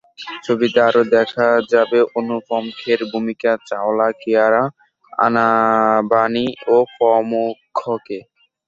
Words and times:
ছবিতে 0.45 0.79
আরো 0.87 1.01
দেখা 1.15 1.47
যাবে 1.73 1.99
অনুপম 2.19 2.63
খের, 2.79 2.99
ভূমিকা 3.11 3.51
চাওলা, 3.69 4.07
কিয়ারা 4.21 4.63
আনভানি 5.19 6.45
প্রমুখকে। 6.93 8.19